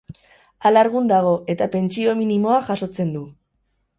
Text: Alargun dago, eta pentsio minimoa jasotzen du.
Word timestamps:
Alargun 0.69 1.09
dago, 1.11 1.33
eta 1.55 1.69
pentsio 1.77 2.17
minimoa 2.21 2.57
jasotzen 2.71 3.15
du. 3.19 3.25